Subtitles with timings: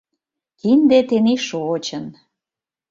[0.59, 2.05] Кинде тений шочын...